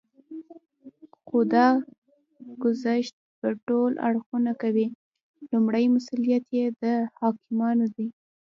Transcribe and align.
خو 1.25 1.37
دا 1.53 1.67
ګذشت 2.63 3.15
به 3.39 3.49
ټول 3.67 3.91
اړخونه 4.07 4.51
کوي. 4.61 4.87
لومړی 5.51 5.85
مسئوليت 5.95 6.45
یې 6.57 6.65
د 6.81 6.83
حاکمانو 7.17 7.85
دی 7.95 8.07